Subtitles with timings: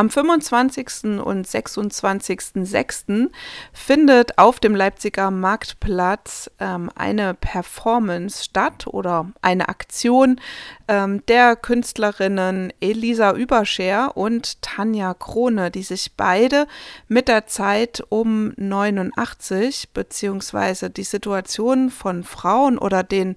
[0.00, 1.20] Am 25.
[1.22, 3.30] und 26.06.
[3.74, 10.40] findet auf dem Leipziger Marktplatz ähm, eine Performance statt oder eine Aktion
[10.88, 16.66] ähm, der Künstlerinnen Elisa Überscher und Tanja Krone, die sich beide
[17.06, 23.34] mit der Zeit um 89 beziehungsweise die Situation von Frauen oder den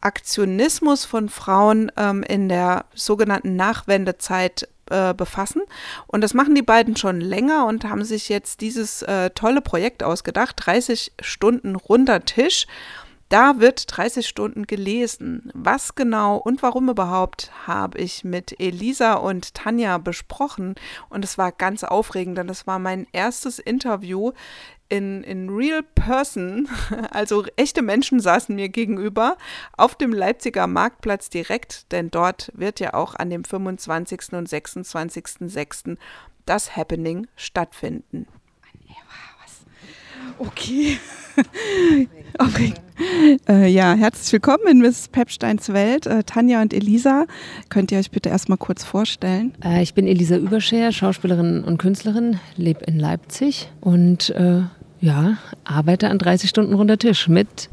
[0.00, 5.62] Aktionismus von Frauen ähm, in der sogenannten Nachwendezeit äh, befassen.
[6.06, 10.02] Und das machen die beiden schon länger und haben sich jetzt dieses äh, tolle Projekt
[10.02, 12.66] ausgedacht, 30 Stunden runder Tisch.
[13.34, 15.50] Da wird 30 Stunden gelesen.
[15.54, 20.76] Was genau und warum überhaupt habe ich mit Elisa und Tanja besprochen.
[21.08, 24.30] Und es war ganz aufregend, denn das war mein erstes Interview
[24.88, 26.68] in, in real person,
[27.10, 29.36] also echte Menschen saßen mir gegenüber
[29.76, 34.34] auf dem Leipziger Marktplatz direkt, denn dort wird ja auch an dem 25.
[34.34, 35.96] und 26.06.
[36.46, 38.28] das Happening stattfinden.
[40.38, 40.98] Okay.
[42.38, 42.74] okay.
[43.48, 46.06] Äh, ja, herzlich willkommen in Miss Pepsteins Welt.
[46.06, 47.26] Äh, Tanja und Elisa,
[47.68, 49.54] könnt ihr euch bitte erstmal kurz vorstellen?
[49.64, 54.62] Äh, ich bin Elisa Überscher, Schauspielerin und Künstlerin, lebe in Leipzig und äh,
[55.00, 57.68] ja, arbeite an 30 Stunden runter Tisch mit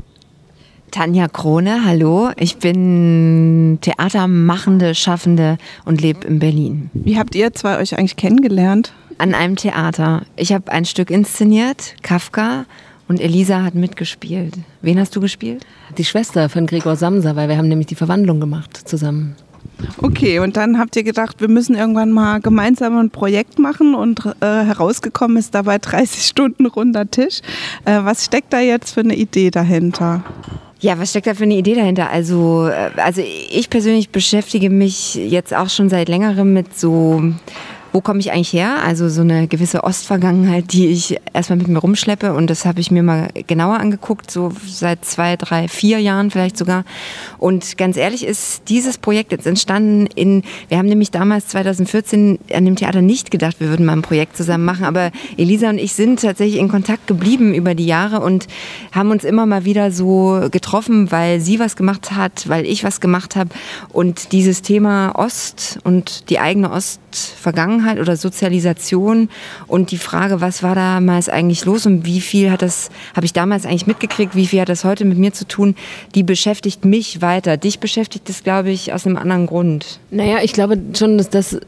[0.92, 2.32] Tanja Krone, hallo.
[2.36, 6.90] Ich bin Theatermachende, Schaffende und lebe in Berlin.
[6.94, 8.94] Wie habt ihr zwei euch eigentlich kennengelernt?
[9.22, 10.24] An einem Theater.
[10.36, 12.66] Ich habe ein Stück inszeniert, Kafka,
[13.08, 14.56] und Elisa hat mitgespielt.
[14.82, 15.64] Wen hast du gespielt?
[16.00, 19.36] Die Schwester von Gregor Samsa, weil wir haben nämlich die Verwandlung gemacht zusammen.
[20.02, 24.26] Okay, und dann habt ihr gedacht, wir müssen irgendwann mal gemeinsam ein Projekt machen und
[24.26, 27.42] äh, herausgekommen ist dabei 30 Stunden runder Tisch.
[27.86, 30.24] Äh, was steckt da jetzt für eine Idee dahinter?
[30.80, 32.10] Ja, was steckt da für eine Idee dahinter?
[32.10, 37.22] Also, äh, also ich persönlich beschäftige mich jetzt auch schon seit längerem mit so
[37.94, 38.78] wo komme ich eigentlich her?
[38.84, 42.90] Also so eine gewisse Ostvergangenheit, die ich erstmal mit mir rumschleppe und das habe ich
[42.90, 46.86] mir mal genauer angeguckt, so seit zwei, drei, vier Jahren vielleicht sogar.
[47.38, 52.66] Und ganz ehrlich ist dieses Projekt jetzt entstanden in, wir haben nämlich damals 2014 an
[52.66, 55.94] dem Theater nicht gedacht, wir würden mal ein Projekt zusammen machen, aber Elisa und ich
[55.94, 58.48] sind tatsächlich in Kontakt geblieben über die Jahre und
[58.94, 63.02] haben uns immer mal wieder so getroffen, weil sie was gemacht hat, weil ich was
[63.02, 63.50] gemacht habe
[63.92, 69.30] und dieses Thema Ost und die eigene Ostvergangenheit Vergangenheit oder Sozialisation
[69.68, 73.34] und die Frage, was war damals eigentlich los und wie viel hat das, habe ich
[73.34, 75.76] damals eigentlich mitgekriegt, wie viel hat das heute mit mir zu tun,
[76.16, 77.58] die beschäftigt mich weiter.
[77.58, 80.00] Dich beschäftigt das, glaube ich, aus einem anderen Grund.
[80.12, 81.60] Naja, ich glaube schon, dass das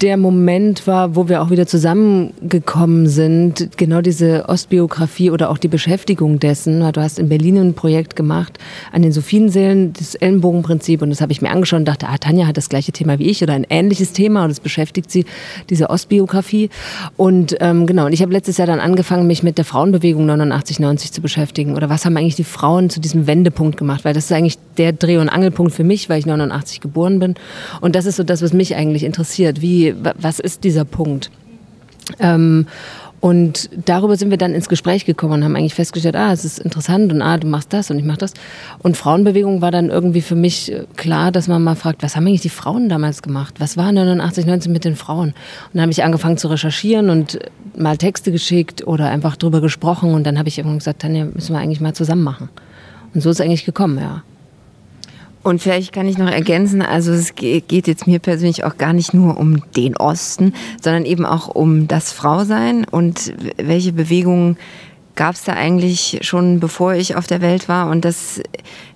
[0.00, 5.68] der Moment war, wo wir auch wieder zusammengekommen sind, genau diese Ostbiografie oder auch die
[5.68, 6.80] Beschäftigung dessen.
[6.92, 8.58] Du hast in Berlin ein Projekt gemacht
[8.92, 12.46] an den Sophienseelen, das Ellenbogenprinzip, und das habe ich mir angeschaut und dachte, ah, Tanja
[12.46, 15.24] hat das gleiche Thema wie ich oder ein ähnliches Thema und es beschäftigt sie,
[15.68, 16.70] diese Ostbiografie.
[17.16, 20.80] Und ähm, genau, und ich habe letztes Jahr dann angefangen, mich mit der Frauenbewegung 89,
[20.80, 21.76] 90 zu beschäftigen.
[21.76, 24.04] Oder was haben eigentlich die Frauen zu diesem Wendepunkt gemacht?
[24.04, 27.34] Weil das ist eigentlich der Dreh- und Angelpunkt für mich, weil ich 89 geboren bin.
[27.80, 31.30] Und das ist so das, was mich eigentlich interessiert wie, was ist dieser Punkt?
[32.18, 32.66] Ähm,
[33.20, 36.58] und darüber sind wir dann ins Gespräch gekommen und haben eigentlich festgestellt, ah, es ist
[36.58, 38.32] interessant und ah, du machst das und ich mach das.
[38.78, 42.26] Und Frauenbewegung war dann irgendwie für mich äh, klar, dass man mal fragt, was haben
[42.26, 43.56] eigentlich die Frauen damals gemacht?
[43.58, 45.28] Was war 89, 19 mit den Frauen?
[45.28, 45.34] Und
[45.74, 47.38] dann habe ich angefangen zu recherchieren und
[47.76, 51.52] mal Texte geschickt oder einfach drüber gesprochen und dann habe ich irgendwann gesagt, Tanja, müssen
[51.52, 52.48] wir eigentlich mal zusammen machen.
[53.14, 54.22] Und so ist es eigentlich gekommen, ja.
[55.42, 59.14] Und vielleicht kann ich noch ergänzen, also es geht jetzt mir persönlich auch gar nicht
[59.14, 60.52] nur um den Osten,
[60.82, 64.58] sondern eben auch um das Frausein und welche Bewegungen
[65.20, 67.90] gab es da eigentlich schon, bevor ich auf der Welt war.
[67.90, 68.40] Und das,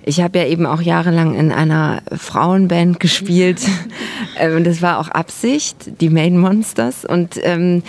[0.05, 3.61] ich habe ja eben auch jahrelang in einer Frauenband gespielt.
[4.37, 7.05] Äh, und das war auch Absicht, die Main Monsters.
[7.05, 7.85] Und ähm,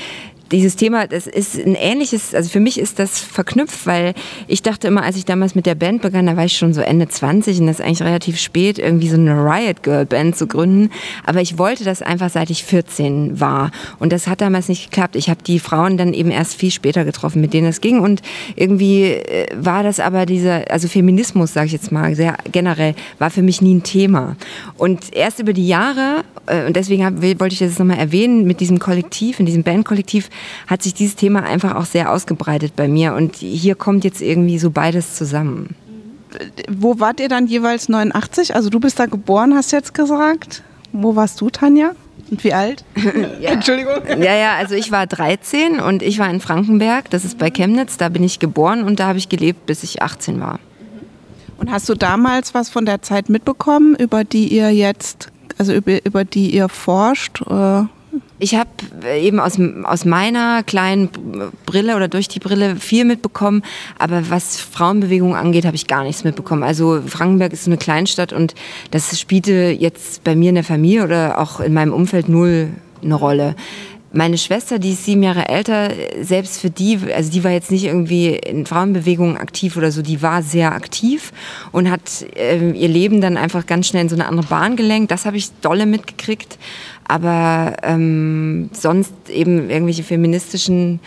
[0.52, 4.14] dieses Thema, das ist ein ähnliches, also für mich ist das verknüpft, weil
[4.48, 6.82] ich dachte immer, als ich damals mit der Band begann, da war ich schon so
[6.82, 10.48] Ende 20 und das ist eigentlich relativ spät, irgendwie so eine Riot Girl Band zu
[10.48, 10.92] gründen.
[11.26, 13.72] Aber ich wollte das einfach, seit ich 14 war.
[14.00, 15.16] Und das hat damals nicht geklappt.
[15.16, 18.00] Ich habe die Frauen dann eben erst viel später getroffen, mit denen es ging.
[18.00, 18.22] Und
[18.56, 23.32] irgendwie äh, war das aber dieser, also Feminismus, sage ich jetzt mal, sehr generell, war
[23.32, 24.36] für mich nie ein Thema.
[24.78, 28.80] Und erst über die Jahre, äh, und deswegen wollte ich das nochmal erwähnen, mit diesem
[28.80, 30.30] Kollektiv, in diesem Bandkollektiv,
[30.68, 33.14] hat sich dieses Thema einfach auch sehr ausgebreitet bei mir.
[33.14, 35.76] Und hier kommt jetzt irgendwie so beides zusammen.
[36.70, 38.56] Wo wart ihr dann jeweils 89?
[38.56, 40.64] Also du bist da geboren, hast du jetzt gesagt.
[40.92, 41.92] Wo warst du, Tanja?
[42.32, 42.84] Und wie alt?
[43.40, 43.52] ja.
[43.52, 43.96] Entschuldigung.
[44.08, 47.98] Ja, ja, also ich war 13 und ich war in Frankenberg, das ist bei Chemnitz,
[47.98, 50.60] da bin ich geboren und da habe ich gelebt, bis ich 18 war.
[51.58, 56.04] Und hast du damals was von der Zeit mitbekommen, über die ihr jetzt, also über,
[56.06, 57.42] über die ihr forscht?
[57.42, 57.84] Äh,
[58.40, 58.70] Ich habe
[59.04, 61.10] äh, eben aus, aus meiner kleinen
[61.66, 63.64] Brille oder durch die Brille viel mitbekommen,
[63.98, 66.64] aber was Frauenbewegung angeht, habe ich gar nichts mitbekommen.
[66.64, 68.56] Also Frankenberg ist eine Kleinstadt und
[68.92, 72.70] das spielte jetzt bei mir in der Familie oder auch in meinem Umfeld null
[73.04, 73.56] eine Rolle.
[74.18, 75.92] Meine Schwester, die ist sieben Jahre älter,
[76.22, 80.22] selbst für die, also die war jetzt nicht irgendwie in Frauenbewegungen aktiv oder so, die
[80.22, 81.34] war sehr aktiv
[81.74, 85.12] und hat äh, ihr Leben dann einfach ganz schnell in so eine andere Bahn gelenkt.
[85.12, 86.58] Das habe ich dolle mitgekriegt.
[87.08, 91.02] Aber ähm, sonst eben irgendwelche feministischen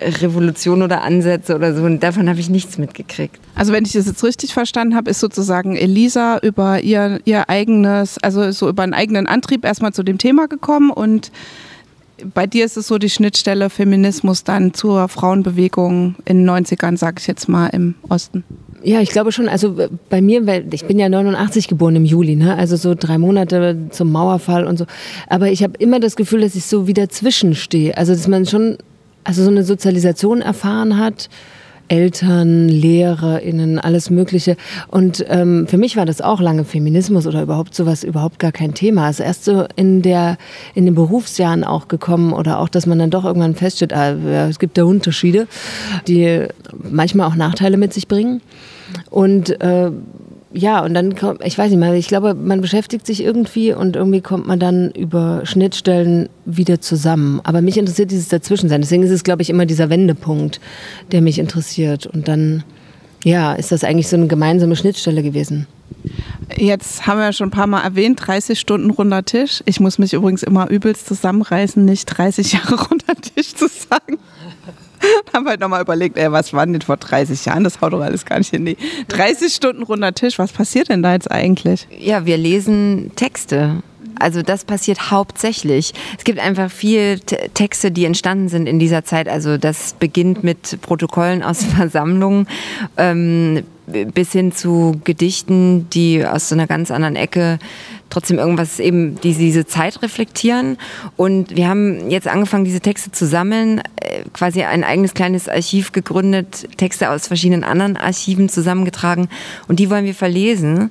[0.00, 1.84] Revolutionen oder Ansätze oder so.
[1.84, 3.38] Und davon habe ich nichts mitgekriegt.
[3.54, 8.18] Also wenn ich das jetzt richtig verstanden habe, ist sozusagen Elisa über ihr, ihr eigenes,
[8.18, 11.30] also so über einen eigenen Antrieb erstmal zu dem Thema gekommen und
[12.34, 17.16] bei dir ist es so die Schnittstelle Feminismus dann zur Frauenbewegung in den 90ern, sage
[17.18, 18.44] ich jetzt mal, im Osten.
[18.82, 19.48] Ja, ich glaube schon.
[19.48, 22.56] Also äh, bei mir, weil ich bin ja 89 geboren im Juli, ne?
[22.56, 24.86] also so drei Monate zum Mauerfall und so.
[25.28, 27.96] Aber ich habe immer das Gefühl, dass ich so wieder zwischenstehe.
[27.96, 28.78] Also dass man schon,
[29.24, 31.28] also so eine Sozialisation erfahren hat.
[31.90, 34.56] Eltern, LehrerInnen, alles Mögliche.
[34.88, 38.74] Und ähm, für mich war das auch lange Feminismus oder überhaupt sowas überhaupt gar kein
[38.74, 39.06] Thema.
[39.06, 40.38] Also erst so in der
[40.74, 44.12] in den Berufsjahren auch gekommen oder auch, dass man dann doch irgendwann feststellt, ah,
[44.48, 45.48] es gibt da Unterschiede,
[46.06, 46.46] die
[46.88, 48.40] manchmal auch Nachteile mit sich bringen.
[49.10, 49.90] Und äh,
[50.52, 53.94] ja, und dann kommt, ich weiß nicht mal, ich glaube, man beschäftigt sich irgendwie und
[53.94, 57.40] irgendwie kommt man dann über Schnittstellen wieder zusammen.
[57.44, 58.80] Aber mich interessiert dieses Dazwischensein.
[58.80, 60.60] Deswegen ist es, glaube ich, immer dieser Wendepunkt,
[61.12, 62.06] der mich interessiert.
[62.06, 62.64] Und dann,
[63.22, 65.68] ja, ist das eigentlich so eine gemeinsame Schnittstelle gewesen.
[66.56, 69.62] Jetzt haben wir schon ein paar Mal erwähnt, 30 Stunden runder Tisch.
[69.66, 74.18] Ich muss mich übrigens immer übelst zusammenreißen, nicht 30 Jahre runder Tisch zu sagen.
[75.32, 77.64] haben halt nochmal überlegt, ey, was war denn vor 30 Jahren?
[77.64, 78.64] Das haut doch alles gar nicht hin.
[78.64, 78.76] Nee.
[79.08, 81.86] 30 Stunden runder Tisch, was passiert denn da jetzt eigentlich?
[81.98, 83.82] Ja, wir lesen Texte.
[84.18, 85.94] Also das passiert hauptsächlich.
[86.18, 89.28] Es gibt einfach viele Texte, die entstanden sind in dieser Zeit.
[89.28, 92.46] Also das beginnt mit Protokollen aus Versammlungen
[92.96, 97.58] ähm, bis hin zu Gedichten, die aus so einer ganz anderen Ecke
[98.10, 100.76] trotzdem irgendwas eben, die diese Zeit reflektieren.
[101.16, 105.92] Und wir haben jetzt angefangen, diese Texte zu sammeln, äh, quasi ein eigenes kleines Archiv
[105.92, 109.28] gegründet, Texte aus verschiedenen anderen Archiven zusammengetragen
[109.68, 110.90] und die wollen wir verlesen.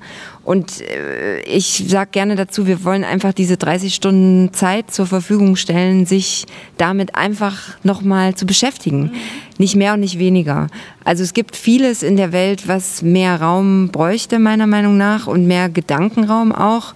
[0.50, 5.56] Und äh, ich sage gerne dazu, wir wollen einfach diese 30 Stunden Zeit zur Verfügung
[5.56, 9.12] stellen, sich damit einfach nochmal zu beschäftigen.
[9.60, 10.66] Nicht mehr und nicht weniger.
[11.04, 15.46] Also es gibt vieles in der Welt, was mehr Raum bräuchte, meiner Meinung nach, und
[15.46, 16.96] mehr Gedankenraum auch.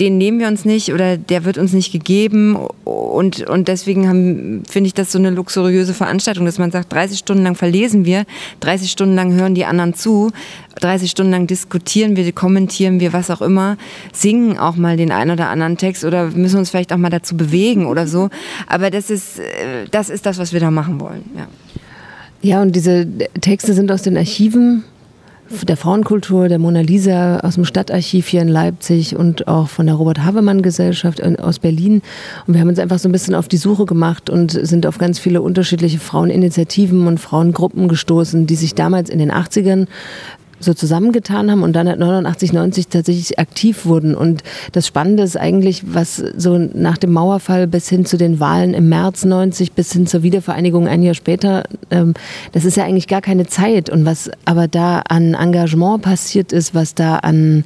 [0.00, 2.56] Den nehmen wir uns nicht oder der wird uns nicht gegeben.
[2.84, 7.42] Und, und deswegen finde ich das so eine luxuriöse Veranstaltung, dass man sagt, 30 Stunden
[7.42, 8.24] lang verlesen wir,
[8.60, 10.30] 30 Stunden lang hören die anderen zu,
[10.76, 13.76] 30 Stunden lang diskutieren wir, kommentieren wir, was auch immer,
[14.12, 17.36] singen auch mal den einen oder anderen Text oder müssen uns vielleicht auch mal dazu
[17.36, 18.30] bewegen oder so.
[18.66, 21.24] Aber das ist, äh, das ist das, was wir da machen wollen.
[21.36, 21.46] Ja.
[22.42, 23.06] Ja, und diese
[23.40, 24.84] Texte sind aus den Archiven
[25.66, 29.94] der Frauenkultur, der Mona Lisa aus dem Stadtarchiv hier in Leipzig und auch von der
[29.94, 32.02] Robert Havemann Gesellschaft aus Berlin.
[32.46, 34.98] Und wir haben uns einfach so ein bisschen auf die Suche gemacht und sind auf
[34.98, 39.86] ganz viele unterschiedliche Fraueninitiativen und Frauengruppen gestoßen, die sich damals in den 80ern
[40.60, 44.14] so zusammengetan haben und dann 89, 90 tatsächlich aktiv wurden.
[44.14, 44.42] Und
[44.72, 48.88] das Spannende ist eigentlich, was so nach dem Mauerfall bis hin zu den Wahlen im
[48.88, 52.14] März 90 bis hin zur Wiedervereinigung ein Jahr später, ähm,
[52.52, 53.90] das ist ja eigentlich gar keine Zeit.
[53.90, 57.64] Und was aber da an Engagement passiert ist, was da an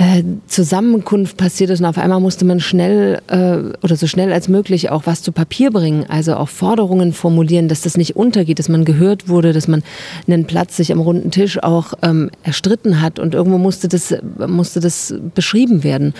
[0.00, 4.48] äh, Zusammenkunft passiert ist und auf einmal musste man schnell äh, oder so schnell als
[4.48, 8.70] möglich auch was zu Papier bringen, also auch Forderungen formulieren, dass das nicht untergeht, dass
[8.70, 9.82] man gehört wurde, dass man
[10.26, 14.14] einen Platz sich am runden Tisch auch ähm, erstritten hat und irgendwo musste das,
[14.46, 16.14] musste das beschrieben werden.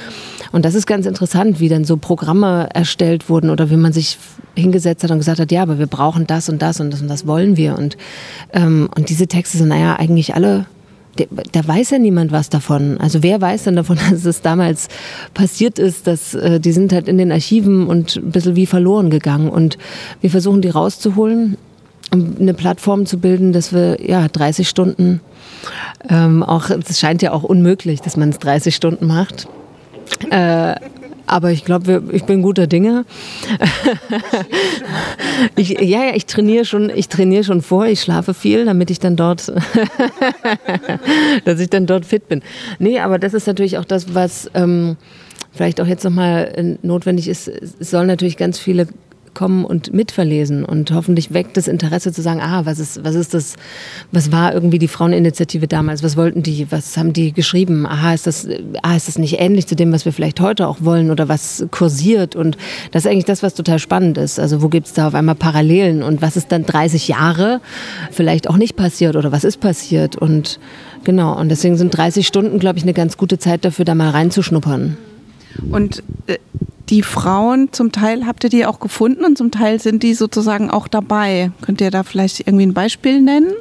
[0.52, 4.18] Und das ist ganz interessant, wie dann so Programme erstellt wurden oder wie man sich
[4.56, 7.08] hingesetzt hat und gesagt hat, ja, aber wir brauchen das und das und das und
[7.08, 7.78] das wollen wir.
[7.78, 7.96] Und,
[8.52, 10.66] ähm, und diese Texte sind naja eigentlich alle
[11.16, 12.98] da weiß ja niemand was davon.
[12.98, 14.88] Also wer weiß denn davon, dass es damals
[15.34, 19.10] passiert ist, dass äh, die sind halt in den Archiven und ein bisschen wie verloren
[19.10, 19.48] gegangen.
[19.48, 19.78] Und
[20.20, 21.56] wir versuchen die rauszuholen,
[22.12, 25.20] um eine Plattform zu bilden, dass wir ja 30 Stunden
[26.08, 29.46] ähm, auch, es scheint ja auch unmöglich, dass man es 30 Stunden macht.
[30.30, 30.74] Äh,
[31.30, 33.04] aber ich glaube, ich bin guter Dinge.
[35.56, 37.08] ich, ja, ja, ich trainiere schon, ich
[37.44, 39.52] schon vor, ich schlafe viel, damit ich dann dort,
[41.44, 42.42] dass ich dann dort fit bin.
[42.80, 44.96] Nee, aber das ist natürlich auch das, was ähm,
[45.52, 47.46] vielleicht auch jetzt nochmal äh, notwendig ist.
[47.46, 48.88] Es sollen natürlich ganz viele
[49.34, 53.34] kommen und mitverlesen und hoffentlich weckt das Interesse zu sagen, ah, was ist, was ist
[53.34, 53.56] das,
[54.12, 58.26] was war irgendwie die Fraueninitiative damals, was wollten die, was haben die geschrieben, aha, ist
[58.26, 58.48] das,
[58.82, 61.66] ah, ist das nicht ähnlich zu dem, was wir vielleicht heute auch wollen oder was
[61.70, 62.36] kursiert?
[62.36, 62.56] Und
[62.90, 64.38] das ist eigentlich das, was total spannend ist.
[64.38, 66.02] Also wo gibt es da auf einmal Parallelen?
[66.02, 67.60] Und was ist dann 30 Jahre
[68.10, 70.16] vielleicht auch nicht passiert oder was ist passiert?
[70.16, 70.58] Und
[71.04, 74.10] genau, und deswegen sind 30 Stunden, glaube ich, eine ganz gute Zeit dafür, da mal
[74.10, 74.96] reinzuschnuppern.
[75.70, 76.38] Und äh,
[76.90, 80.70] die Frauen, zum Teil habt ihr die auch gefunden und zum Teil sind die sozusagen
[80.70, 81.52] auch dabei.
[81.62, 83.52] Könnt ihr da vielleicht irgendwie ein Beispiel nennen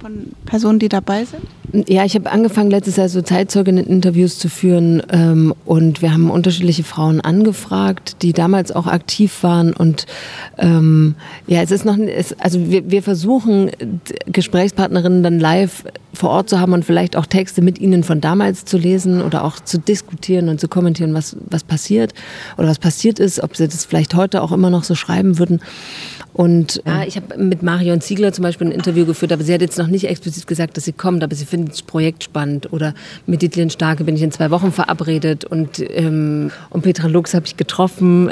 [0.00, 1.42] von Personen, die dabei sind?
[1.72, 6.82] Ja, ich habe angefangen letztes Jahr so Zeitzeuginnen-Interviews zu führen ähm, und wir haben unterschiedliche
[6.82, 10.06] Frauen angefragt, die damals auch aktiv waren und
[10.58, 11.14] ähm,
[11.46, 13.70] ja, es ist noch, es, also wir, wir versuchen
[14.26, 18.64] Gesprächspartnerinnen dann live vor Ort zu haben und vielleicht auch Texte mit ihnen von damals
[18.64, 22.14] zu lesen oder auch zu diskutieren und zu kommentieren, was, was passiert
[22.58, 25.60] oder was passiert ist, ob sie das vielleicht heute auch immer noch so schreiben würden.
[26.32, 29.60] Und ja, ich habe mit Marion Ziegler zum Beispiel ein Interview geführt, aber sie hat
[29.60, 32.72] jetzt noch nicht explizit gesagt, dass sie kommt, aber sie findet das Projekt spannend.
[32.72, 32.94] Oder
[33.26, 37.46] mit Ditlin Starke bin ich in zwei Wochen verabredet und, ähm, und Petra Lux habe
[37.46, 38.30] ich getroffen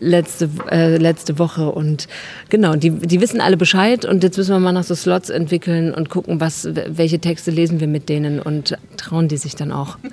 [0.00, 1.70] letzte, äh, letzte Woche.
[1.70, 2.08] Und
[2.48, 5.94] genau, die, die wissen alle Bescheid und jetzt müssen wir mal nach so Slots entwickeln
[5.94, 9.98] und gucken, was, welche Texte lesen wir mit denen und trauen die sich dann auch.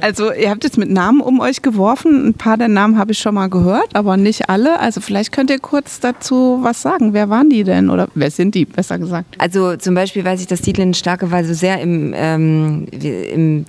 [0.00, 2.28] Also ihr habt jetzt mit Namen um euch geworfen.
[2.28, 4.78] Ein paar der Namen habe ich schon mal gehört, aber nicht alle.
[4.78, 7.12] Also vielleicht könnt ihr kurz dazu was sagen.
[7.12, 9.34] Wer waren die denn oder wer sind die, besser gesagt?
[9.38, 13.64] Also zum Beispiel weiß ich, dass Dietlin Starke war so sehr im, ähm, im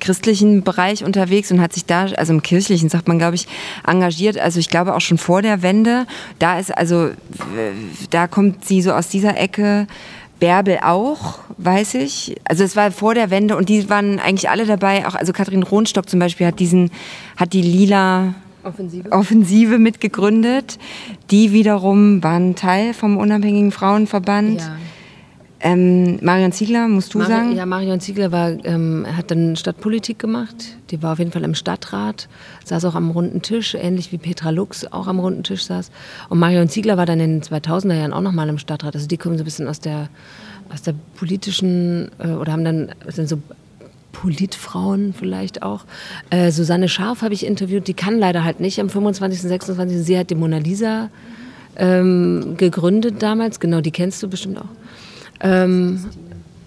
[0.00, 3.46] christlichen Bereich unterwegs und hat sich da, also im kirchlichen sagt man, glaube ich,
[3.86, 4.38] engagiert.
[4.38, 6.06] Also ich glaube auch schon vor der Wende.
[6.38, 7.10] Da ist also,
[8.10, 9.86] da kommt sie so aus dieser Ecke.
[10.40, 12.36] Bärbel auch, weiß ich.
[12.44, 15.04] Also es war vor der Wende und die waren eigentlich alle dabei.
[15.06, 16.92] Auch also Katrin Rohnstock zum Beispiel hat diesen,
[17.36, 19.10] hat die lila Offensive.
[19.12, 20.78] Offensive mitgegründet.
[21.30, 24.60] Die wiederum waren Teil vom unabhängigen Frauenverband.
[24.60, 24.76] Ja.
[25.60, 27.56] Ähm, Marion Ziegler, musst du Mari sagen?
[27.56, 30.76] Ja, Marion Ziegler war, ähm, hat dann Stadtpolitik gemacht.
[30.90, 32.28] Die war auf jeden Fall im Stadtrat,
[32.64, 35.90] saß auch am runden Tisch, ähnlich wie Petra Lux auch am runden Tisch saß.
[36.28, 38.94] Und Marion Ziegler war dann in den 2000er Jahren auch nochmal im Stadtrat.
[38.94, 40.08] Also die kommen so ein bisschen aus der,
[40.72, 43.38] aus der politischen, äh, oder haben dann sind so
[44.12, 45.84] Politfrauen vielleicht auch.
[46.30, 49.42] Äh, Susanne Scharf habe ich interviewt, die kann leider halt nicht am 25.
[49.42, 49.98] 26.
[49.98, 51.10] Sie hat die Mona Lisa
[51.76, 54.68] ähm, gegründet damals, genau, die kennst du bestimmt auch.
[55.40, 56.04] Ähm,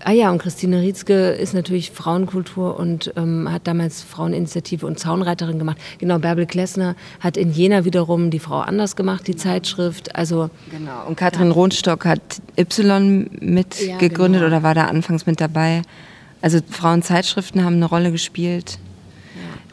[0.03, 5.59] ah ja, und Christine Rietzke ist natürlich Frauenkultur und ähm, hat damals Fraueninitiative und Zaunreiterin
[5.59, 5.77] gemacht.
[5.99, 10.15] Genau, Bärbel Klessner hat in Jena wiederum die Frau anders gemacht, die Zeitschrift.
[10.15, 11.07] Also genau.
[11.07, 11.53] Und Katrin ja.
[11.53, 12.21] Rohnstock hat
[12.57, 14.47] Y mitgegründet ja, genau.
[14.47, 15.81] oder war da anfangs mit dabei.
[16.41, 18.79] Also Frauenzeitschriften haben eine Rolle gespielt.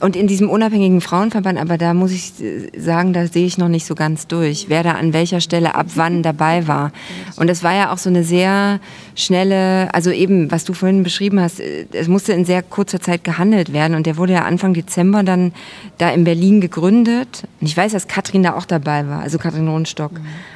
[0.01, 2.33] Und in diesem unabhängigen Frauenverband, aber da muss ich
[2.77, 5.87] sagen, da sehe ich noch nicht so ganz durch, wer da an welcher Stelle ab
[5.97, 6.93] wann dabei war.
[7.37, 8.79] Und es war ja auch so eine sehr
[9.17, 13.73] schnelle, also eben, was du vorhin beschrieben hast, es musste in sehr kurzer Zeit gehandelt
[13.73, 15.53] werden und der wurde ja Anfang Dezember dann
[15.99, 17.43] da in Berlin gegründet.
[17.61, 20.13] Und ich weiß, dass Katrin da auch dabei war, also Katrin Rundstock.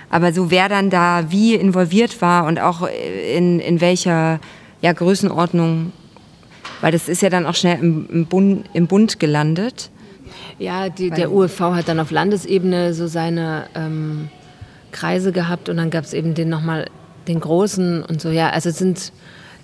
[0.09, 2.89] Aber so wer dann da wie involviert war und auch
[3.35, 4.39] in, in welcher
[4.83, 5.93] ja, Größenordnung
[6.83, 9.91] weil das ist ja dann auch schnell im, im, Bund, im Bund gelandet.
[10.59, 14.29] Ja, die, der UEV hat dann auf Landesebene so seine ähm,
[14.91, 16.87] Kreise gehabt und dann gab es eben den nochmal
[17.29, 18.31] den großen und so.
[18.31, 19.13] Ja, also es sind,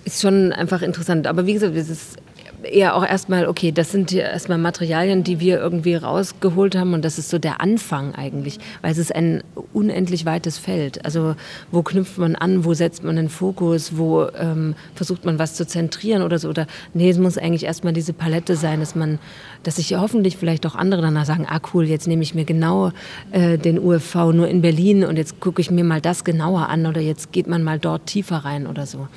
[0.04, 1.26] ist schon einfach interessant.
[1.26, 2.16] Aber wie gesagt, es ist
[2.62, 7.18] eher auch erstmal, okay, das sind erstmal Materialien, die wir irgendwie rausgeholt haben und das
[7.18, 11.04] ist so der Anfang eigentlich, weil es ist ein unendlich weites Feld.
[11.04, 11.36] Also
[11.70, 15.66] wo knüpft man an, wo setzt man den Fokus, wo ähm, versucht man was zu
[15.66, 16.48] zentrieren oder so.
[16.48, 19.18] Oder nee, es muss eigentlich erstmal diese Palette sein, dass man,
[19.62, 22.92] dass sich hoffentlich vielleicht auch andere danach sagen, ah cool, jetzt nehme ich mir genau
[23.32, 26.86] äh, den UFV nur in Berlin und jetzt gucke ich mir mal das genauer an
[26.86, 29.08] oder jetzt geht man mal dort tiefer rein oder so.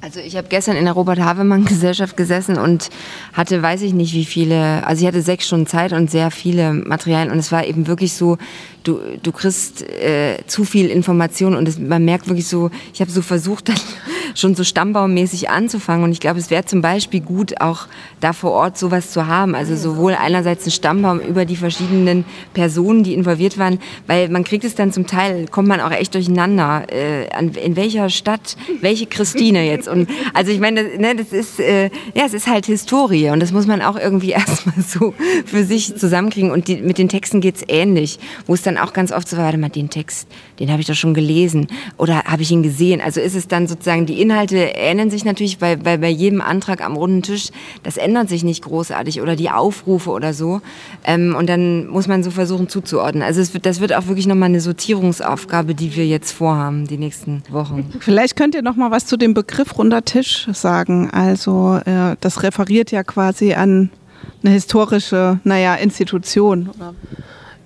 [0.00, 2.90] Also ich habe gestern in der Robert-Havemann-Gesellschaft gesessen und
[3.32, 6.72] hatte, weiß ich nicht wie viele, also ich hatte sechs Stunden Zeit und sehr viele
[6.72, 8.38] Materialien und es war eben wirklich so,
[8.86, 13.10] du, du kriegst äh, zu viel Information und es, man merkt wirklich so, ich habe
[13.10, 13.76] so versucht, dann
[14.34, 17.86] schon so stammbaumäßig anzufangen und ich glaube, es wäre zum Beispiel gut, auch
[18.20, 19.54] da vor Ort sowas zu haben.
[19.54, 22.24] Also sowohl einerseits ein Stammbaum über die verschiedenen
[22.54, 26.14] Personen, die involviert waren, weil man kriegt es dann zum Teil, kommt man auch echt
[26.14, 29.88] durcheinander, äh, an, in welcher Stadt, welche Christine jetzt.
[29.88, 33.40] Und also ich meine, das, ne, das ist, äh, ja, es ist halt Historie und
[33.40, 35.14] das muss man auch irgendwie erstmal so
[35.44, 36.50] für sich zusammenkriegen.
[36.50, 39.28] Und die, mit den Texten geht es ähnlich, wo es dann dann auch ganz oft
[39.28, 40.28] so, warte mal, den Text,
[40.58, 43.00] den habe ich doch schon gelesen oder habe ich ihn gesehen.
[43.00, 46.82] Also ist es dann sozusagen die Inhalte ähneln sich natürlich, weil, weil bei jedem Antrag
[46.82, 47.50] am runden Tisch,
[47.82, 50.60] das ändert sich nicht großartig oder die Aufrufe oder so.
[51.04, 53.22] Ähm, und dann muss man so versuchen zuzuordnen.
[53.22, 56.98] Also es wird, das wird auch wirklich nochmal eine Sortierungsaufgabe, die wir jetzt vorhaben, die
[56.98, 57.92] nächsten Wochen.
[58.00, 61.10] Vielleicht könnt ihr noch mal was zu dem Begriff runder Tisch sagen.
[61.10, 63.90] Also äh, das referiert ja quasi an
[64.42, 66.70] eine historische, naja, Institution.
[66.74, 66.94] Oder?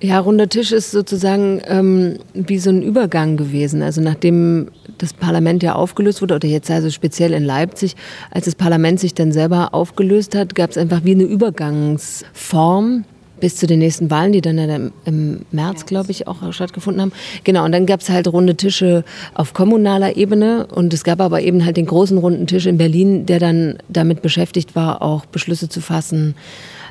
[0.02, 3.82] Ja, runder Tisch ist sozusagen ähm, wie so ein Übergang gewesen.
[3.82, 7.96] Also nachdem das Parlament ja aufgelöst wurde, oder jetzt also speziell in Leipzig,
[8.30, 13.04] als das Parlament sich dann selber aufgelöst hat, gab es einfach wie eine Übergangsform
[13.40, 17.12] bis zu den nächsten Wahlen, die dann im, im März, glaube ich, auch stattgefunden haben.
[17.44, 19.04] Genau, und dann gab es halt runde Tische
[19.34, 23.26] auf kommunaler Ebene und es gab aber eben halt den großen runden Tisch in Berlin,
[23.26, 26.34] der dann damit beschäftigt war, auch Beschlüsse zu fassen,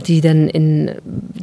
[0.08, 0.92] die dann in,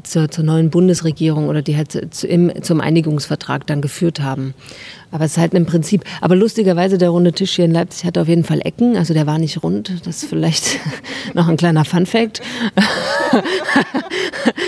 [0.02, 4.54] zur, zur neuen Bundesregierung oder die halt zu, im, zum Einigungsvertrag dann geführt haben.
[5.12, 6.04] Aber es ist halt im Prinzip.
[6.20, 8.96] Aber lustigerweise, der runde Tisch hier in Leipzig hatte auf jeden Fall Ecken.
[8.96, 9.92] Also der war nicht rund.
[10.04, 10.78] Das ist vielleicht
[11.34, 12.42] noch ein kleiner Fun-Fact.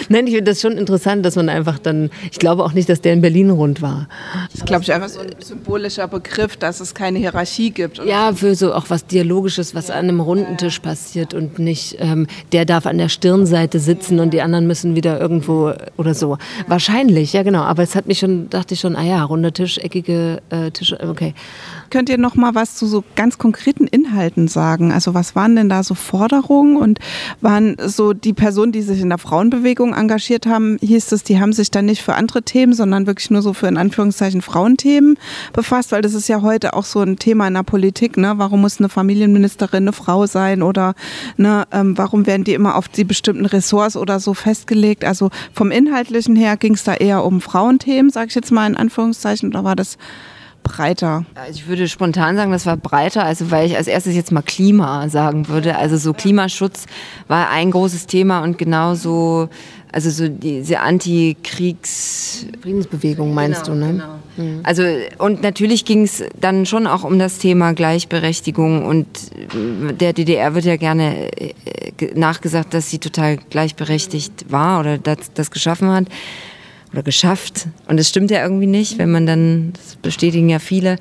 [0.08, 2.10] Nein, ich finde das schon interessant, dass man einfach dann.
[2.30, 4.08] Ich glaube auch nicht, dass der in Berlin rund war.
[4.46, 7.98] Das ist, glaube ich, einfach so ein symbolischer Begriff, dass es keine Hierarchie gibt.
[8.04, 12.26] ja, für so auch was Dialogisches, was an einem runden Tisch passiert und nicht, ähm,
[12.52, 16.38] der darf an der Stirnseite sitzen und die anderen müssen wieder irgendwo oder so.
[16.66, 17.62] Wahrscheinlich, ja genau.
[17.62, 20.98] Aber es hat mich schon, dachte ich schon, ah ja, runder Tisch, eckige äh, Tische.
[21.08, 21.34] Okay.
[21.90, 24.92] Könnt ihr noch mal was zu so ganz konkreten Inhalten sagen?
[24.92, 26.98] Also was waren denn da so Forderungen und
[27.40, 31.52] waren so die Personen, die sich in der Frauenbewegung engagiert haben, hieß es, die haben
[31.52, 35.18] sich dann nicht für andere Themen, sondern wirklich nur so für in Anführungszeichen Frauenthemen
[35.54, 38.34] befasst, weil das ist ja heute auch so ein Thema in der Politik, ne?
[38.36, 40.94] Warum muss eine Familienministerin eine Frau sein oder
[41.36, 45.04] ne, ähm, warum werden die immer auf die bestimmten Ressorts oder so festgelegt?
[45.04, 48.76] Also vom Inhaltlichen her ging es da eher um Frauenthemen, sage ich jetzt mal in
[48.76, 49.98] Anführungszeichen, oder war das
[50.62, 51.24] breiter?
[51.34, 54.42] Also ich würde spontan sagen, das war breiter, also weil ich als erstes jetzt mal
[54.42, 55.76] Klima sagen würde.
[55.76, 56.86] Also so Klimaschutz
[57.26, 59.48] war ein großes Thema und genauso,
[59.92, 62.46] also so diese Antikriegs...
[62.60, 63.92] Friedensbewegung meinst genau, du, ne?
[63.92, 64.18] Genau.
[64.36, 64.60] Mhm.
[64.62, 64.82] Also
[65.18, 69.06] und natürlich ging es dann schon auch um das Thema Gleichberechtigung und
[70.00, 71.54] der DDR wird ja gerne äh,
[72.14, 76.06] nachgesagt, dass sie total gleichberechtigt war oder das, das geschaffen hat
[76.92, 77.66] oder geschafft.
[77.86, 80.96] Und das stimmt ja irgendwie nicht, wenn man dann, das bestätigen ja viele.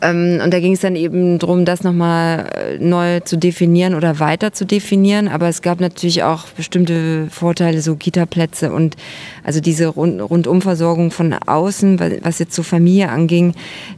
[0.00, 4.20] Ähm, und da ging es dann eben darum, das nochmal äh, neu zu definieren oder
[4.20, 5.28] weiter zu definieren.
[5.28, 8.96] Aber es gab natürlich auch bestimmte Vorteile, so Kita-Plätze und
[9.44, 13.54] also diese Rundumversorgung von außen, was jetzt so Familie anging,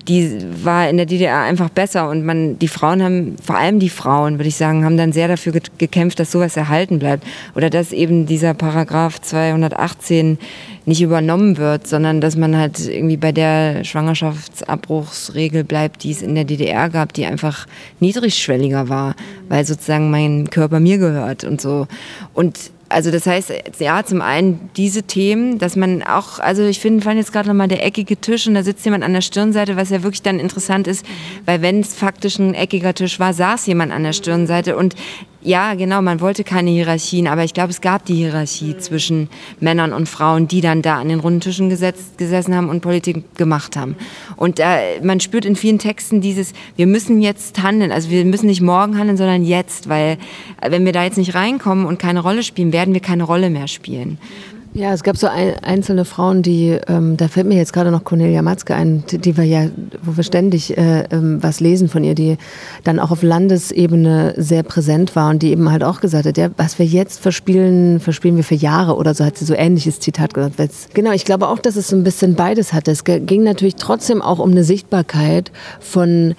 [0.09, 2.09] die war in der DDR einfach besser.
[2.09, 5.29] Und man, die Frauen haben, vor allem die Frauen, würde ich sagen, haben dann sehr
[5.29, 7.25] dafür gekämpft, dass sowas erhalten bleibt.
[7.55, 10.39] Oder dass eben dieser Paragraph 218
[10.87, 16.35] nicht übernommen wird, sondern dass man halt irgendwie bei der Schwangerschaftsabbruchsregel bleibt, die es in
[16.35, 17.67] der DDR gab, die einfach
[18.01, 19.15] niedrigschwelliger war,
[19.49, 21.87] weil sozusagen mein Körper mir gehört und so.
[22.35, 27.03] Und also das heißt, ja, zum einen diese Themen, dass man auch, also ich finde,
[27.03, 29.91] fand jetzt gerade nochmal der eckige Tisch und da sitzt jemand an der Stirnseite, was
[29.91, 31.05] ja wirklich dann interessant ist,
[31.45, 34.95] weil wenn es faktisch ein eckiger Tisch war, saß jemand an der Stirnseite und
[35.45, 39.29] ja, genau, man wollte keine Hierarchien, aber ich glaube, es gab die Hierarchie zwischen
[39.61, 43.37] Männern und Frauen, die dann da an den runden Tischen gesetzt, gesessen haben und Politik
[43.37, 43.95] gemacht haben.
[44.37, 48.47] Und äh, man spürt in vielen Texten dieses, wir müssen jetzt handeln, also wir müssen
[48.47, 50.17] nicht morgen handeln, sondern jetzt, weil
[50.63, 53.51] äh, wenn wir da jetzt nicht reinkommen und keine Rolle spielen, werden wir keine Rolle
[53.51, 54.19] mehr spielen.
[54.77, 58.03] Ja, es gab so ein, einzelne Frauen, die, ähm, da fällt mir jetzt gerade noch
[58.03, 59.69] Cornelia Matzke ein, die, die wir ja,
[60.03, 62.39] wo wir ständig äh, ähm, was lesen von ihr, die
[62.83, 66.51] dann auch auf Landesebene sehr präsent war und die eben halt auch gesagt hat, ja,
[66.57, 70.35] was wir jetzt verspielen, verspielen wir für Jahre oder so hat sie so ähnliches Zitat
[70.35, 70.59] gesagt.
[70.93, 72.91] Genau, ich glaube auch, dass es so ein bisschen beides hatte.
[72.91, 76.35] Es ging natürlich trotzdem auch um eine Sichtbarkeit von,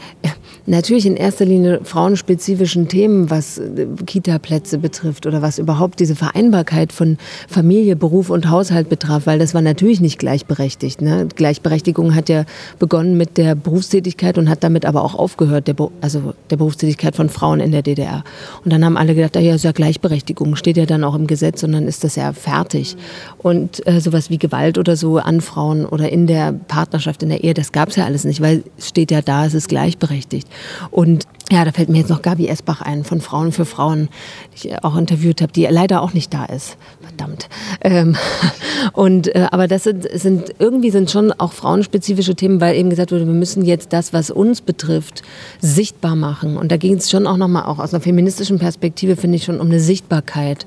[0.68, 6.92] Natürlich in erster Linie frauenspezifischen Themen, was äh, Kita-Plätze betrifft oder was überhaupt diese Vereinbarkeit
[6.92, 11.04] von Familie, Beruf und Haushalt betraf, weil das war natürlich nicht gleichberechtigt.
[11.04, 11.28] Ne?
[11.36, 12.46] Gleichberechtigung hat ja
[12.80, 17.30] begonnen mit der Berufstätigkeit und hat damit aber auch aufgehört, der also der Berufstätigkeit von
[17.30, 18.24] Frauen in der DDR.
[18.64, 21.28] Und dann haben alle gedacht, ah ja, ist ja Gleichberechtigung, steht ja dann auch im
[21.28, 22.98] Gesetz und dann ist das ja fertig.
[23.38, 27.44] Und äh, sowas wie Gewalt oder so an Frauen oder in der Partnerschaft, in der
[27.44, 30.48] Ehe, das gab es ja alles nicht, weil es steht ja da, es ist gleichberechtigt.
[30.92, 34.10] Und ja, da fällt mir jetzt noch Gabi Esbach ein von Frauen für Frauen,
[34.54, 36.76] die ich auch interviewt habe, die leider auch nicht da ist.
[37.02, 37.50] Verdammt.
[37.82, 38.16] Ähm,
[38.94, 43.12] und äh, aber das sind, sind irgendwie sind schon auch frauenspezifische Themen, weil eben gesagt
[43.12, 45.22] wurde, wir müssen jetzt das, was uns betrifft,
[45.62, 46.58] sichtbar machen.
[46.58, 49.60] Und da ging es schon auch nochmal auch aus einer feministischen Perspektive finde ich schon
[49.60, 50.66] um eine Sichtbarkeit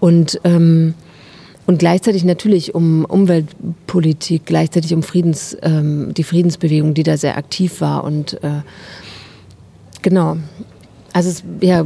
[0.00, 0.94] und ähm,
[1.66, 7.80] und gleichzeitig natürlich um Umweltpolitik, gleichzeitig um Friedens, ähm, die Friedensbewegung, die da sehr aktiv
[7.80, 8.60] war und äh,
[10.04, 10.36] genau.
[11.12, 11.84] Also es ja,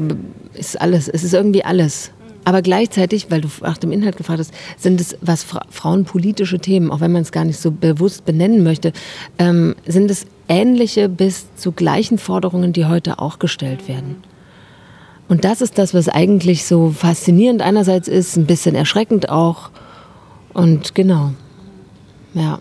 [0.52, 2.10] ist alles, es ist irgendwie alles.
[2.44, 6.90] Aber gleichzeitig, weil du nach dem Inhalt gefragt hast, sind es, was Fra frauenpolitische Themen,
[6.90, 8.92] auch wenn man es gar nicht so bewusst benennen möchte,
[9.38, 14.16] ähm, sind es ähnliche bis zu gleichen Forderungen, die heute auch gestellt werden.
[15.28, 19.70] Und das ist das, was eigentlich so faszinierend einerseits ist, ein bisschen erschreckend auch.
[20.54, 21.32] Und genau,
[22.32, 22.60] ja.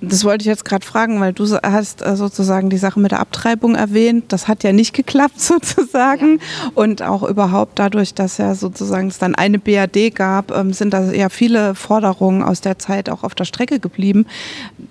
[0.00, 3.18] Das wollte ich jetzt gerade fragen, weil du hast äh, sozusagen die Sache mit der
[3.18, 4.26] Abtreibung erwähnt.
[4.28, 6.38] Das hat ja nicht geklappt sozusagen.
[6.38, 6.70] Ja.
[6.74, 11.10] Und auch überhaupt dadurch, dass ja sozusagen es dann eine BAD gab, ähm, sind da
[11.10, 14.26] ja viele Forderungen aus der Zeit auch auf der Strecke geblieben.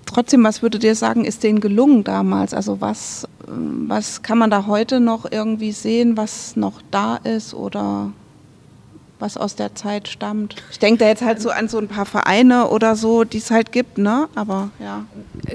[0.04, 2.52] Trotzdem, was würdet ihr sagen, ist denen gelungen damals?
[2.52, 7.54] Also was, ähm, was kann man da heute noch irgendwie sehen, was noch da ist
[7.54, 8.12] oder
[9.18, 10.56] was aus der Zeit stammt.
[10.70, 13.50] Ich denke da jetzt halt so an so ein paar Vereine oder so, die es
[13.50, 14.28] halt gibt, ne?
[14.34, 15.04] Aber ja.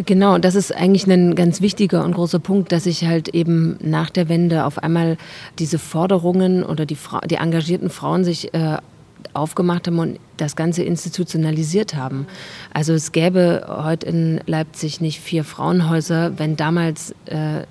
[0.06, 4.10] Genau, das ist eigentlich ein ganz wichtiger und großer Punkt, dass sich halt eben nach
[4.10, 5.18] der Wende auf einmal
[5.60, 8.78] diese Forderungen oder die, Fra die engagierten Frauen sich äh,
[9.34, 12.28] aufgemacht haben und das Ganze institutionalisiert haben.
[12.74, 17.64] Also es gäbe heute in Leipzig nicht vier Frauenhäuser, wenn damals äh,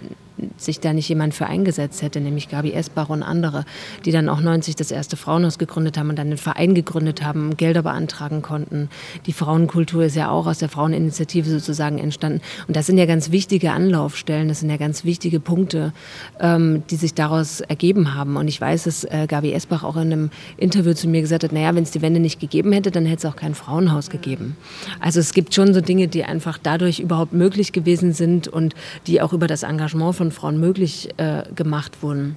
[0.57, 3.65] sich da nicht jemand für eingesetzt hätte, nämlich Gabi Esbach und andere,
[4.05, 7.57] die dann auch 90 das erste Frauenhaus gegründet haben und dann den Verein gegründet haben,
[7.57, 8.89] Gelder beantragen konnten.
[9.27, 12.41] Die Frauenkultur ist ja auch aus der Fraueninitiative sozusagen entstanden.
[12.67, 15.93] Und das sind ja ganz wichtige Anlaufstellen, das sind ja ganz wichtige Punkte,
[16.41, 18.37] ähm, die sich daraus ergeben haben.
[18.37, 21.53] Und ich weiß, dass äh, Gabi Esbach auch in einem Interview zu mir gesagt hat,
[21.53, 24.57] naja, wenn es die Wende nicht gegeben hätte, dann hätte es auch kein Frauenhaus gegeben.
[25.01, 28.75] Also es gibt schon so Dinge, die einfach dadurch überhaupt möglich gewesen sind und
[29.07, 32.37] die auch über das Engagement von Frauen möglich äh, gemacht wurden.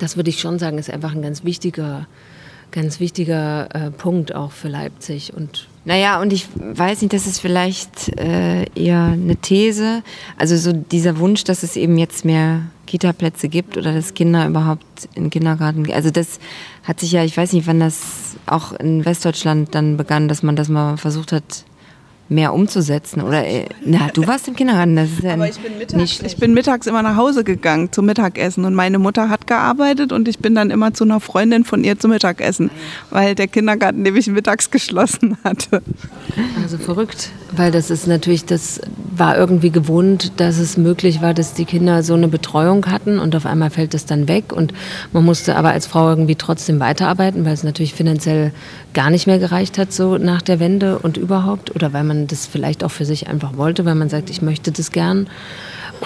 [0.00, 2.06] Das würde ich schon sagen, ist einfach ein ganz wichtiger,
[2.70, 7.40] ganz wichtiger äh, Punkt auch für Leipzig und naja, und ich weiß nicht, das ist
[7.40, 10.02] vielleicht äh, eher eine These.
[10.38, 15.08] Also so dieser Wunsch, dass es eben jetzt mehr Kita-Plätze gibt oder dass Kinder überhaupt
[15.14, 15.94] in Kindergarten gehen.
[15.94, 16.38] Also das
[16.84, 20.56] hat sich ja, ich weiß nicht, wann das auch in Westdeutschland dann begann, dass man
[20.56, 21.64] das mal versucht hat,
[22.28, 23.20] mehr umzusetzen.
[23.20, 26.36] Oder äh, na, du warst im Kindergarten, das ist ja Aber ich bin, mittags, ich
[26.36, 30.38] bin mittags immer nach Hause gegangen zum Mittagessen und meine Mutter hat gearbeitet und ich
[30.38, 32.70] bin dann immer zu einer Freundin von ihr zum Mittagessen,
[33.10, 35.82] weil der Kindergarten nämlich mittags geschlossen hatte.
[36.62, 38.80] Also verrückt, weil das ist natürlich, das
[39.16, 43.36] war irgendwie gewohnt, dass es möglich war, dass die Kinder so eine Betreuung hatten und
[43.36, 44.72] auf einmal fällt das dann weg und
[45.12, 48.52] man musste aber als Frau irgendwie trotzdem weiterarbeiten, weil es natürlich finanziell
[48.94, 52.46] gar nicht mehr gereicht hat so nach der Wende und überhaupt oder weil man das
[52.46, 55.28] vielleicht auch für sich einfach wollte, weil man sagt, ich möchte das gern.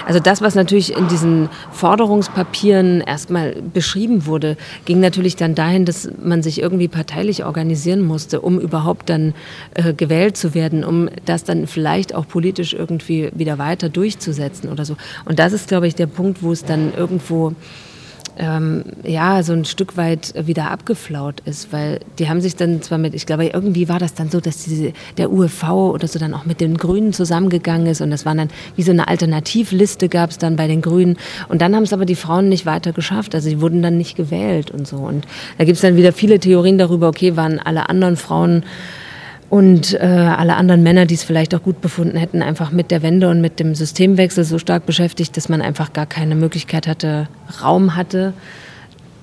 [0.06, 6.08] Also das, was natürlich in diesen Forderungspapieren erstmal beschrieben wurde, ging natürlich dann dahin, dass
[6.22, 9.34] man sich irgendwie parteilich organisieren musste, um überhaupt dann
[9.74, 14.84] äh, gewählt zu werden, um das dann vielleicht auch politisch irgendwie wieder weiter durchzusetzen oder
[14.84, 14.96] so.
[15.24, 17.54] Und das ist, glaube ich, der Punkt, wo es dann irgendwo
[18.38, 22.98] ähm, ja, so ein Stück weit wieder abgeflaut ist, weil die haben sich dann zwar
[22.98, 26.34] mit, ich glaube, irgendwie war das dann so, dass diese, der UEV oder so dann
[26.34, 30.30] auch mit den Grünen zusammengegangen ist und das war dann wie so eine Alternativliste gab
[30.30, 31.16] es dann bei den Grünen.
[31.48, 34.16] Und dann haben es aber die Frauen nicht weiter geschafft, also sie wurden dann nicht
[34.16, 34.96] gewählt und so.
[34.96, 35.26] Und
[35.58, 38.64] da gibt es dann wieder viele Theorien darüber, okay, waren alle anderen Frauen
[39.50, 43.02] und äh, alle anderen Männer, die es vielleicht auch gut befunden hätten, einfach mit der
[43.02, 47.28] Wende und mit dem Systemwechsel so stark beschäftigt, dass man einfach gar keine Möglichkeit hatte,
[47.62, 48.34] Raum hatte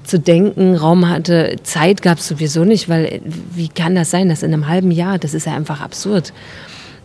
[0.06, 3.22] zu denken, Raum hatte, Zeit gab es sowieso nicht, weil
[3.54, 6.34] wie kann das sein, dass in einem halben Jahr, das ist ja einfach absurd.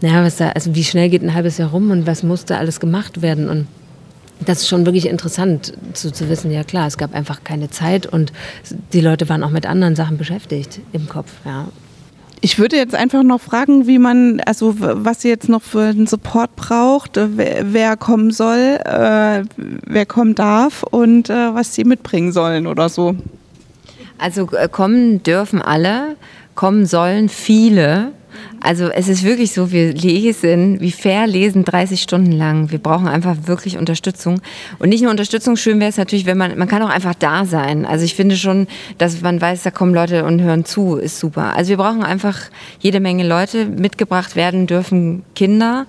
[0.02, 2.80] Naja, was da, also wie schnell geht ein halbes Jahr rum und was musste alles
[2.80, 3.66] gemacht werden und
[4.46, 8.06] das ist schon wirklich interessant zu, zu wissen, ja klar, es gab einfach keine Zeit
[8.06, 8.33] und
[8.94, 11.68] die Leute waren auch mit anderen Sachen beschäftigt im Kopf, ja.
[12.42, 16.07] Ich würde jetzt einfach noch fragen, wie man, also was ihr jetzt noch für einen
[16.07, 21.85] Support braucht, äh, wer, wer kommen soll, äh, wer kommen darf und äh, was sie
[21.85, 23.14] mitbringen sollen oder so.
[24.16, 26.16] Also äh, kommen dürfen alle,
[26.55, 28.12] kommen sollen viele.
[28.62, 32.70] Also es ist wirklich so, wir lesen, wie fair lesen 30 Stunden lang.
[32.70, 34.42] Wir brauchen einfach wirklich Unterstützung.
[34.79, 37.46] Und nicht nur Unterstützung, schön wäre es natürlich, wenn man, man kann auch einfach da
[37.46, 37.87] sein.
[37.87, 38.66] Also ich finde schon,
[38.99, 41.57] dass man weiß, da kommen Leute und hören zu, ist super.
[41.57, 42.38] Also wir brauchen einfach
[42.81, 43.64] jede Menge Leute.
[43.64, 45.87] Mitgebracht werden dürfen Kinder.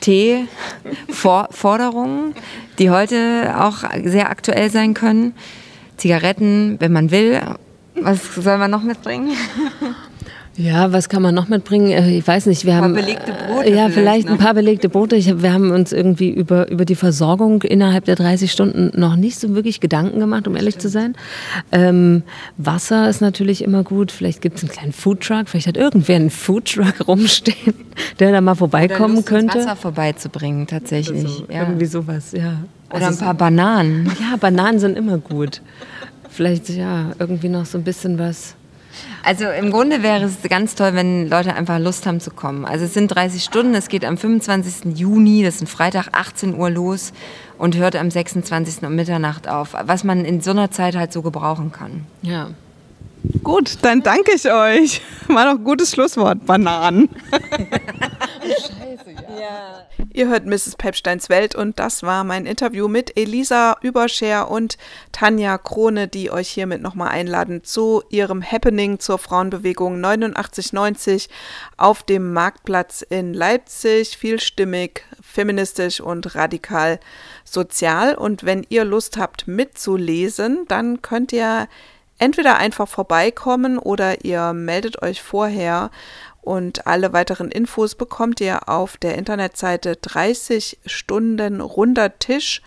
[0.00, 0.44] Tee,
[1.10, 2.34] For Forderungen,
[2.78, 5.34] die heute auch sehr aktuell sein können.
[5.96, 7.40] Zigaretten, wenn man will.
[8.00, 9.32] Was soll man noch mitbringen?
[10.58, 11.90] Ja, was kann man noch mitbringen?
[11.90, 12.64] Äh, ich weiß nicht.
[12.64, 13.68] Wir haben belegte Brote.
[13.68, 14.32] Ja, vielleicht, vielleicht ne?
[14.32, 15.16] ein paar belegte Brote.
[15.16, 19.38] Ich wir haben uns irgendwie über, über die Versorgung innerhalb der 30 Stunden noch nicht
[19.38, 21.14] so wirklich Gedanken gemacht, um ehrlich zu sein.
[21.72, 22.22] Ähm,
[22.56, 24.10] Wasser ist natürlich immer gut.
[24.10, 25.48] Vielleicht gibt es einen kleinen Foodtruck.
[25.48, 27.74] Vielleicht hat irgendwer einen Foodtruck rumstehen,
[28.18, 29.58] der da mal vorbeikommen Lust, könnte.
[29.58, 31.28] Wasser vorbeizubringen, tatsächlich.
[31.28, 31.62] So, ja.
[31.62, 32.60] Irgendwie sowas, ja.
[32.90, 34.10] Oder also ein paar Bananen.
[34.20, 35.60] Ja, Bananen sind immer gut.
[36.30, 38.54] Vielleicht ja, irgendwie noch so ein bisschen was.
[39.22, 42.64] Also im Grunde wäre es ganz toll, wenn Leute einfach Lust haben zu kommen.
[42.64, 44.96] Also es sind 30 Stunden, es geht am 25.
[44.98, 47.12] Juni, das ist ein Freitag, 18 Uhr los
[47.58, 48.82] und hört am 26.
[48.82, 49.74] um Mitternacht auf.
[49.84, 52.06] Was man in so einer Zeit halt so gebrauchen kann.
[52.22, 52.50] Ja.
[53.42, 55.00] Gut, dann danke ich euch.
[55.28, 56.44] War noch ein gutes Schlusswort.
[56.46, 57.08] Bananen.
[58.42, 59.40] Scheiße, ja.
[59.40, 59.86] ja.
[60.12, 60.76] Ihr hört Mrs.
[60.76, 64.78] Pepsteins Welt und das war mein Interview mit Elisa Überscher und
[65.12, 71.28] Tanja Krone, die euch hiermit nochmal einladen zu ihrem Happening zur Frauenbewegung 8990
[71.76, 74.16] auf dem Marktplatz in Leipzig.
[74.16, 76.98] Vielstimmig, feministisch und radikal
[77.44, 78.14] sozial.
[78.14, 81.68] Und wenn ihr Lust habt mitzulesen, dann könnt ihr
[82.18, 85.90] entweder einfach vorbeikommen oder ihr meldet euch vorher
[86.40, 92.62] und alle weiteren Infos bekommt ihr auf der Internetseite 30 Stunden runder Tisch